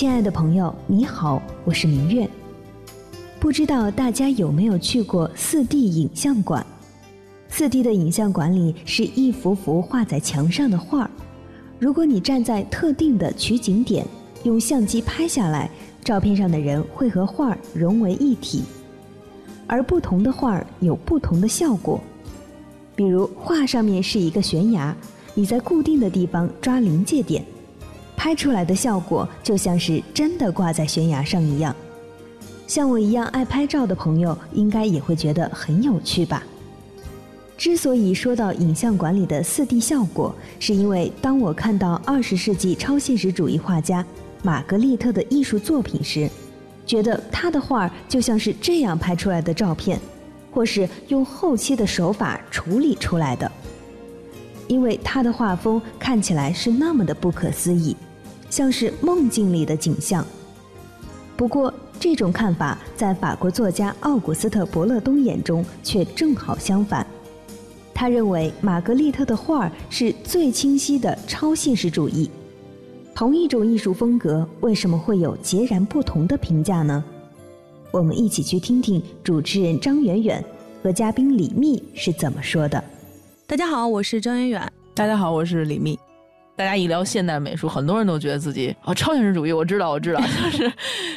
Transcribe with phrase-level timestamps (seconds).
[0.00, 2.26] 亲爱的朋友，你好，我是明月。
[3.38, 6.64] 不知道大家有没有去过四 D 影像馆？
[7.50, 11.10] 四 D 的影像馆里是一幅幅画在墙上的画儿。
[11.78, 14.06] 如果你站在特定的取景点，
[14.44, 15.70] 用相机拍下来，
[16.02, 18.64] 照片上的人会和画儿融为一体。
[19.66, 22.00] 而不同的画儿有不同的效果。
[22.96, 24.96] 比如画上面是一个悬崖，
[25.34, 27.44] 你在固定的地方抓临界点，
[28.22, 31.74] 拍出来的效果就像是真的挂在悬崖上一样。
[32.66, 36.42] 像我一样爱拍照的朋友，应该也会觉得很有趣吧。
[37.56, 44.04] 之所以说到影像馆里的四 D 效果，是因为当我看到二十世纪超现实主义画家
[44.42, 46.28] 玛格丽特的艺术作品时，
[46.84, 49.98] 觉得他的画就像是这样拍出来的照片，
[50.52, 53.50] 或是用后期的手法处理出来的。
[54.68, 57.96] 因为他的画风看起来是那么的不可思议，
[58.50, 60.26] 像是梦境里的景象。
[61.36, 67.06] 不过，这种看法在法国作家奥古斯特·伯勒东眼中却正好相反。
[67.94, 72.30] 他认为玛格丽特的画儿是最清晰的超现实主义。
[73.14, 77.04] 同一种艺术风格，为什么会有截然不同的评价呢？
[77.90, 80.42] 我们一起去听听主持人张远远
[80.82, 82.82] 和嘉宾李密是怎么说的。
[83.46, 84.72] 大家好，我是张远远。
[84.94, 85.98] 大家好，我是李密。
[86.60, 90.72] 大家一聊现代美术，很多人都觉得自己哦，超现实主义，我知道，我知道，就是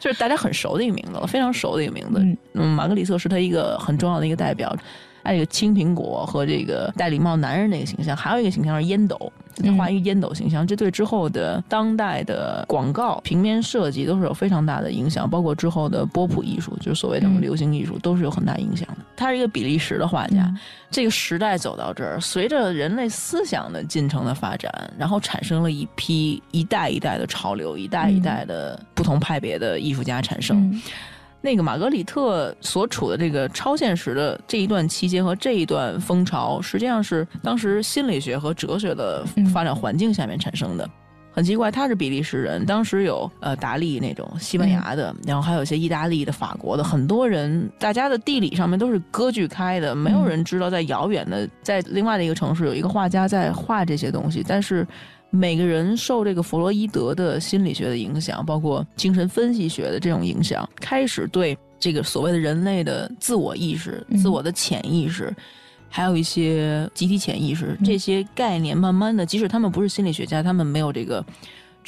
[0.00, 2.20] 就是大家很熟的一个名字了，非常熟的一个名字。
[2.54, 4.76] 嗯，马格里特是他一个很重要的一个代表。
[5.28, 9.30] 他这个青苹果和这个戴礼帽男人那个形象，还有一个形象是烟斗，
[9.62, 19.04] 他画一个烟斗形象，这对之后的当代的广告平面设计都是有非常大的影响，包括之后的波普艺术，就是所谓的流行艺术，都是有很大影响的。
[19.16, 20.50] 他是一个比利时的画家，
[20.90, 30.80] 这个时代走到这儿，随着人类思想的进程的发展，然后产生了一批一代一代的潮流，一代一代的不同派别的艺术家产生。
[31.40, 40.88] 那个玛格丽特所处的这个超现实的这一段期间和这一段风潮，实际上是当时心理学和哲学的发展环境下面产生的。
[41.30, 54.84] 很奇怪，他是比利时人，当时有呃达利那种西班牙的，然后还有一些意大利的、法国的，很多人，大家的地理上面都是割据开的，没有人知道在遥远的在另外的一个城市有一个画家在画这些东西，但是。
[55.30, 65.34] 每个人受这个弗洛伊德的心理学的影响，包括精神分析学的这种影响，开始对这个所谓的人类的自我意识、自我的潜意识，
[65.88, 71.24] 还有一些集体潜意识这些概念，慢慢的，即使他们不是心理学家，他们没有这个。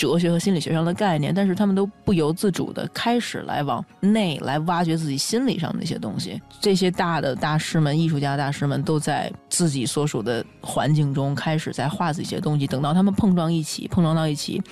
[0.00, 6.40] 哲学和心理学上的概念，但是他们都不由自主的开始来往内来挖掘自己心理上的一些东西。
[6.58, 12.66] 这些大的大师们、艺术家大师们都在自己所属的环境中开始在画自己些东西。
[12.66, 14.62] 等到他们碰撞一起，碰撞到一起。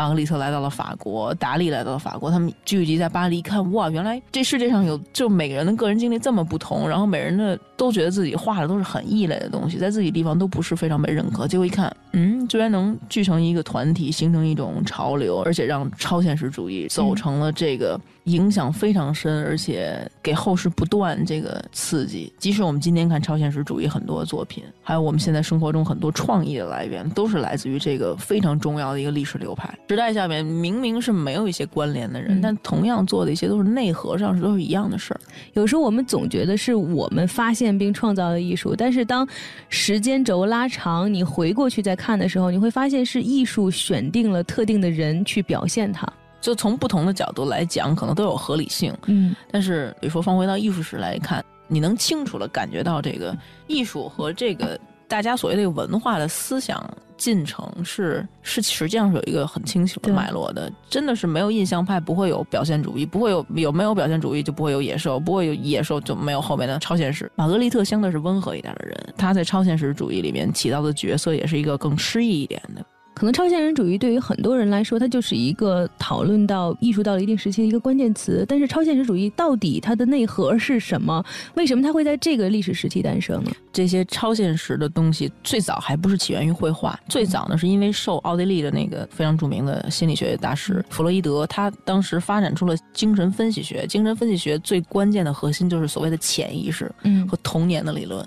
[0.00, 11.46] 玛格丽特来到了法国，达利来到了法国，他们聚集在巴黎，一看哇，原来这世界上有就每个人的个人经历这么不同，然后每人的都觉得自己画的都是很异类的东西，在自己地方都不是非常被认可。
[11.46, 18.00] 结果一看，嗯，居然能聚成一个团体，形成一种潮流，而且让超现实主义走成了这个。
[18.30, 22.32] 影响非常深，而且给后世不断这个刺激。
[22.38, 29.72] 即使我们今天看超现实主义很多作品，还有我们现在生活中很多创意的来源，都是来自于这个非常重要的一个历史流派。
[29.88, 35.20] 时代下面明明是没有一些关联的人，但同样做的一些都是内核上是都是一样的事儿。
[35.54, 39.26] 有时候我们总觉得是我们发现并创造的艺术，但是当
[39.68, 46.06] 时间轴拉长，你回过去再看的时候，你会发现是艺术选定了特定的人去表现它。
[46.40, 48.96] 就从不同的角度来讲，可能都有合理性。
[49.06, 53.36] 嗯，但是比如说放回到艺术史来看，你能清楚的感觉到这个
[53.66, 56.82] 艺术和这个大家所谓的文化的思想
[57.16, 60.72] 进程是是实际上是有一个很清晰的脉络的。
[60.88, 67.30] 真的是没有印象派，不会有表现主义，不会有有没有表现主义就不会有野兽，不会有野兽就没有后面的超现实。
[67.34, 72.82] 玛格丽特相对是温和一点的人，他在超现实主义里面起到的角色也是一个更诗意一点的。
[73.20, 78.46] 可能超现实主义对于很多人来说，它就是一个讨论到艺术到了一定时期的一个关键词。
[78.48, 81.22] 但是超现实主义到底它的内核是什么？
[81.52, 83.50] 为什么它会在这个历史时期诞生呢？
[83.74, 93.86] 这些超现实的东西最早还不是起源于绘画，最早呢是因为受奥地利的那个非常著名的心理学大师弗洛伊德，他当时发展出了精神分析学。
[93.86, 96.90] 精神分析学最关键的核心就是所谓的潜意识
[97.28, 98.26] 和童年的理论。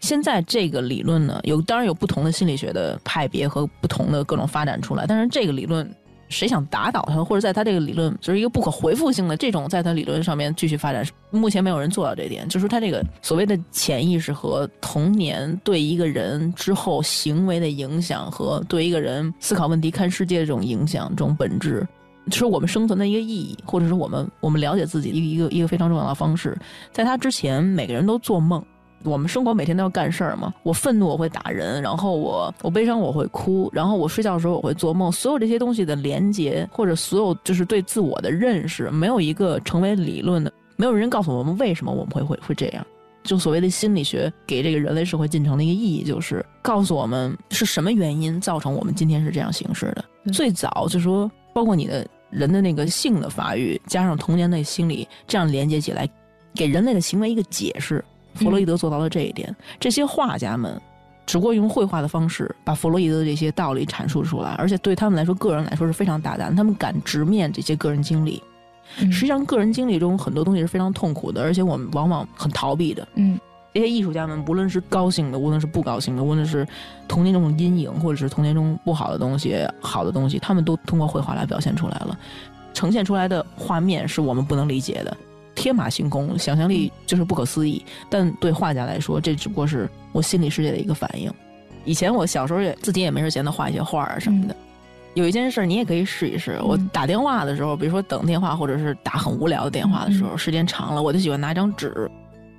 [0.00, 5.88] 现在这个理论呢，有当然有不同的心理学的派别和不同的各种发展出来，但是这个理论，
[6.28, 12.48] 谁想打倒它，或者在它这个理论就是一个不可回复性的这种，在它理论上面继续发展，目前没有人做到这点。
[12.48, 21.86] 就是它这个所谓的潜意识和童年对一个人之后行为的影响，和对一个人思考问题、看世界这种影响、这种本质。
[22.32, 26.56] 是我们生存的一个意义，或者是我们我们了解自己一个一个一个非常重要的方式。
[26.92, 28.64] 在他之前，每个人都做梦。
[29.04, 30.52] 我们生活每天都要干事儿嘛。
[30.62, 35.10] 我愤怒我会打人，然后我我悲伤我会哭，然后我睡觉的时候我会做梦。
[35.10, 42.86] 所有这些东西的连接，或者所有就是对自我的认识，没有一个成为理论的，没有人告诉我们为什么我们会会会这样。
[43.22, 50.04] 就所谓的心理学给这个人类社会进程的一个意义，就是告诉我们是什么原因造成我们今天是这样形式的。
[50.32, 52.06] 最早就说，包括你的。
[52.30, 56.08] 人的那个性的发育，加上童年的心理，这样连接起来，
[56.54, 58.04] 给人类的行为一个解释。
[58.34, 59.54] 弗洛伊德做到了这一点。
[59.78, 60.80] 这些画家们，
[61.26, 66.54] 只不过用绘画的方式把弗洛伊德的这些道理阐述出来，而且对他们来说，个人来说是非常大胆。
[66.54, 68.42] 他们敢直面这些个人经历。
[68.98, 73.06] 实际上，个人经历中很多东西是非常痛苦的，而且我们往往很逃避的。
[73.14, 73.38] 嗯。
[73.72, 76.66] 这些艺术家们，无论是高兴的，无论是不高兴的，无论是
[77.06, 82.18] 童年中的阴影，或者是童年中不好的东西、好的东西，他们都通过绘画来表现出来了。
[82.74, 85.16] 呈现出来的画面是我们不能理解的，
[85.60, 87.84] 天马行空，想象力就是不可思议。
[88.08, 91.30] 但对画家来说，这只不过是我心理世界的一个反应。
[91.84, 94.56] 以前我小时候也自己也没事闲的画一些画啊什么的。
[95.12, 96.58] 有一件事你也可以试一试。
[96.62, 102.10] 我打电话的时候，比如说等电话，或者是打很无聊的电话的时候，时间长了，我就喜欢拿一张纸，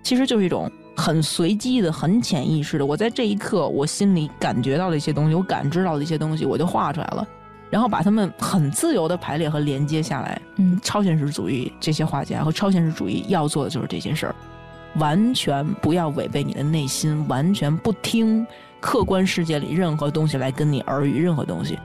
[0.04, 0.72] 其实就是一种。
[0.94, 7.26] 很随机的、很潜意识的，我在这一刻，我心里感觉到的一些东西，我感知到的一些东西，我就画出来了，
[7.72, 10.40] 然后把他们很自由的排列和连接下来。
[10.58, 14.36] 嗯，超现实主义这些画家和超现实主义要做的就是这些事儿，
[14.98, 18.46] 完全不要违背你的内心，完全不听
[18.80, 21.80] 客观世界里任何东西来跟你耳语任何东西。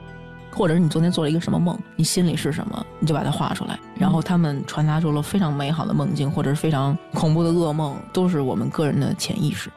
[0.49, 3.77] 或者是你昨天做了一个什么梦，你心里是什么，你就把它画出来。
[3.95, 9.69] 然后他们传达出了非常美好的梦境，或者是非常恐怖的噩梦，都是我们个人的潜意识。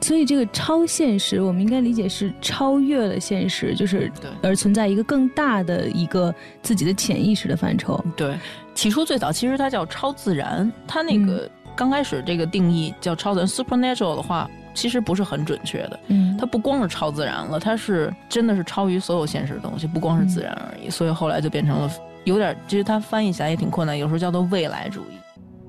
[0.00, 4.10] 所以这个超现实，我们应该理解是超越了现实，就是
[4.42, 8.02] 而存在一个更大的一个自己的潜意识的范畴。
[8.16, 8.38] 对，
[8.74, 14.48] 起初最早其实它叫超自然，它那个刚开始这个定义叫超自然 （supernatural） 的话。
[14.76, 20.90] 其实不是很准确的，嗯，它不光是超自然了，它是真的是超于所有现实的东西，不光是自然而已。
[20.90, 21.90] 所以后来就变成了
[22.24, 25.16] 有点，其实它翻译起来也挺困难，有时候叫做未来主义。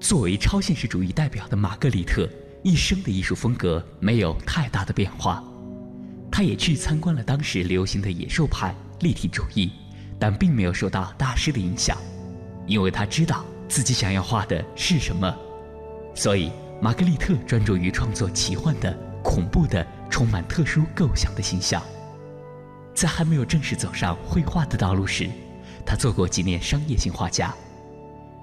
[0.01, 2.27] 作为超现实主义代表的玛格丽特，
[2.67, 5.41] 一生的艺术风格没有太大的变化。
[6.29, 9.71] 他也去参观了当时流行的野兽派立体主义，
[10.19, 11.97] 但并没有受到大师的影响，
[12.65, 15.33] 因为他知道自己想要画的是什么，
[16.13, 16.51] 所以。
[16.79, 21.81] 玛格丽特专注于创作奇幻的、恐怖的、充满特殊构想的形象。
[22.93, 25.27] 在还没有正式走上绘画的道路时，
[25.83, 27.51] 他做过几年商业性画家。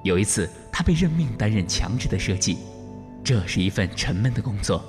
[0.02, 2.58] 有一次，他被任命担任墙纸的设计，
[3.24, 4.84] 这是一份沉闷的工作。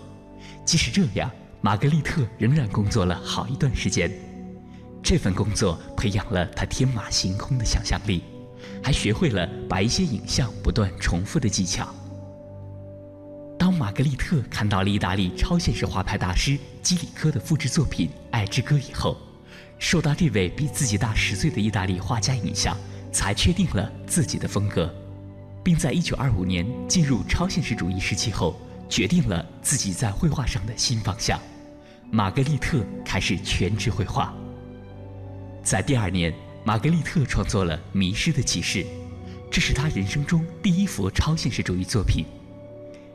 [0.65, 4.11] 即使这样，玛格丽特仍然工作了好一段时间。
[5.01, 8.23] 这份工作培养了她天马行空的想象力，
[8.83, 11.87] 还学会了把一些影像不断重复的技巧。
[13.57, 19.15] 当玛格丽特看到了意大利超现实画派大师基里科的复制作品《爱之歌》以后，
[19.79, 22.75] 受到这位比自己大十岁的意大利画家影响，
[23.11, 24.93] 才确定了自己的风格，
[25.65, 28.55] 并在1925年进入超现实主义时期后，
[28.87, 31.39] 决定了自己在绘画上的新方向。
[32.11, 34.31] 玛格丽特开始全职绘画。
[35.63, 36.31] 在第二年，
[36.63, 38.83] 玛格丽特创作了《迷失的骑士》，
[39.49, 42.25] 这是他人生中第一幅超现实主义作品。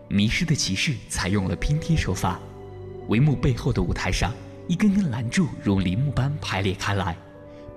[0.09, 2.41] 迷失的骑士采用了拼贴手法，
[3.09, 4.35] 帷幕背后的舞台上，
[4.67, 7.17] 一根根栏柱如林木般排列开来，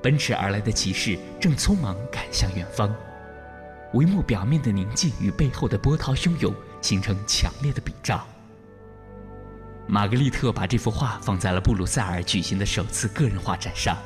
[0.01, 2.91] 奔驰而来的骑士正匆忙赶向远方。
[3.93, 8.25] 帷幕表面的宁静与背后的波涛汹涌形成强烈的比照。
[9.87, 13.97] 玛格丽特把这幅画放在了布鲁塞尔举行的首次个人画展上，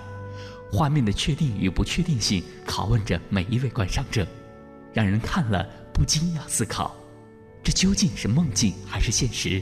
[0.71, 4.27] 画面的确定与不确定性拷问着每一位观赏者，
[4.93, 6.95] 让人看了不禁要思考。
[7.63, 9.61] 这究竟是梦境还是现实？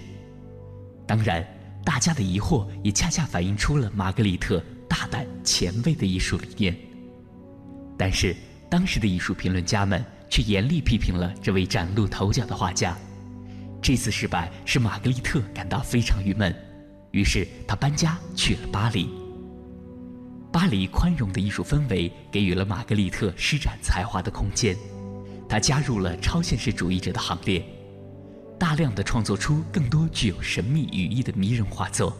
[1.05, 1.45] 当然，
[1.83, 6.75] 大家的疑惑也恰恰反映出了玛格丽特大胆前卫的艺术理念。
[7.97, 8.35] 但是，
[8.69, 12.97] 当时的艺术评论家们却严厉批评了这位崭露头角的画家。
[13.81, 16.55] 这次失败使玛格丽特感到非常郁闷，
[17.11, 19.09] 于是他搬家去了巴黎。
[20.51, 24.75] 巴黎宽容的艺术氛围给予了玛格丽特施展才华的空间，
[25.47, 27.63] 他加入了超现实主义者的行列。
[28.57, 32.17] 大量的创作出更多具有神秘语义的迷人画作，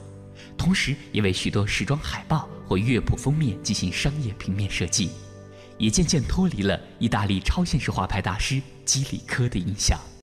[0.58, 5.12] 同时也为许多时装海报或乐谱封面进行商业平面设计，
[5.78, 10.15] 也渐渐脱离了意大利超现实画派大师基里科的影响。